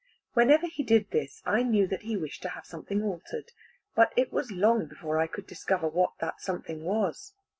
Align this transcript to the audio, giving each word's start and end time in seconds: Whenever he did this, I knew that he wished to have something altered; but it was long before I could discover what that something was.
Whenever 0.33 0.65
he 0.65 0.81
did 0.81 1.11
this, 1.11 1.43
I 1.45 1.61
knew 1.61 1.85
that 1.85 2.01
he 2.01 2.17
wished 2.17 2.41
to 2.41 2.49
have 2.49 2.65
something 2.65 3.03
altered; 3.03 3.51
but 3.93 4.11
it 4.15 4.33
was 4.33 4.49
long 4.49 4.87
before 4.87 5.19
I 5.19 5.27
could 5.27 5.45
discover 5.45 5.87
what 5.87 6.13
that 6.19 6.41
something 6.41 6.83
was. 6.83 7.33